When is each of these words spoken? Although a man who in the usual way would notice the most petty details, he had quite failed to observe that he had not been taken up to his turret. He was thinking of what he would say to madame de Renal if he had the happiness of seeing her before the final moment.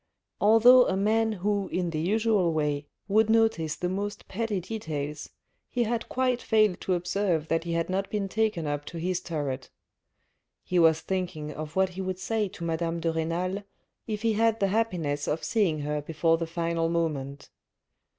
Although 0.39 0.87
a 0.87 0.97
man 0.97 1.31
who 1.31 1.67
in 1.67 1.91
the 1.91 1.99
usual 1.99 2.51
way 2.53 2.87
would 3.07 3.29
notice 3.29 3.75
the 3.75 3.87
most 3.87 4.27
petty 4.27 4.59
details, 4.59 5.29
he 5.69 5.83
had 5.83 6.09
quite 6.09 6.41
failed 6.41 6.81
to 6.81 6.95
observe 6.95 7.49
that 7.49 7.65
he 7.65 7.73
had 7.73 7.87
not 7.87 8.09
been 8.09 8.27
taken 8.27 8.65
up 8.65 8.83
to 8.85 8.97
his 8.97 9.19
turret. 9.21 9.69
He 10.63 10.79
was 10.79 11.01
thinking 11.01 11.51
of 11.53 11.75
what 11.75 11.89
he 11.89 12.01
would 12.01 12.17
say 12.17 12.47
to 12.49 12.63
madame 12.63 12.99
de 12.99 13.11
Renal 13.13 13.61
if 14.07 14.23
he 14.23 14.33
had 14.33 14.59
the 14.59 14.69
happiness 14.69 15.27
of 15.27 15.43
seeing 15.43 15.81
her 15.81 16.01
before 16.01 16.39
the 16.39 16.47
final 16.47 16.89
moment. 16.89 17.51